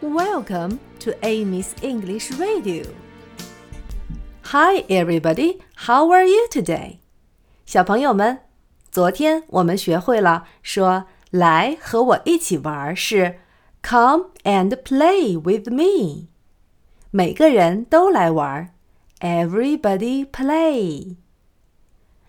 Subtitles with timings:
[0.00, 2.84] Welcome to Amy's English Radio.
[4.44, 5.60] Hi, everybody.
[5.74, 6.98] How are you today?
[7.64, 8.40] 小朋友们，
[8.90, 13.40] 昨天我们学会了说“来和我一起玩”是
[13.82, 16.28] “Come and play with me”。
[17.10, 18.72] 每个人都来玩，
[19.20, 21.16] Everybody play。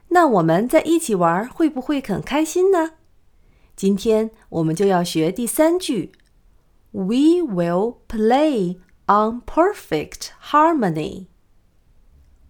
[0.10, 2.94] 那我们在一起玩会不会很开心呢？
[3.76, 6.14] 今天我们就要学第三句。
[6.92, 11.28] We will play on perfect harmony。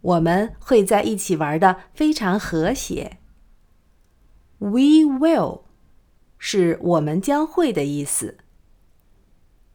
[0.02, 3.18] 我们会在一起玩的非常和谐。
[4.60, 5.64] We will
[6.38, 8.38] 是我们将会的意思。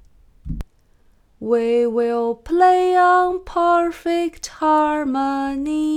[1.39, 5.95] We will play on perfect harmony.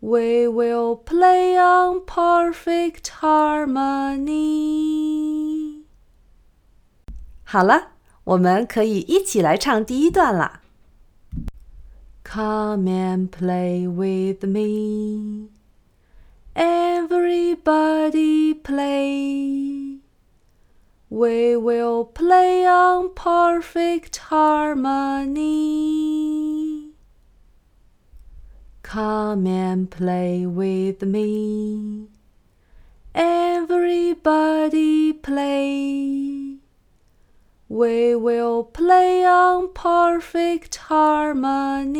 [0.00, 4.44] We will play on perfect harmony.
[7.44, 7.92] 好了，
[8.24, 10.60] 我们可以一起来唱第一段了。
[12.29, 15.49] Come and play with me.
[16.55, 19.97] Everybody play.
[21.09, 25.39] We will play on perfect harmony.
[28.83, 32.09] Come and play with me.
[33.15, 35.98] Everybody play.
[37.79, 41.99] We will play on perfect harmony.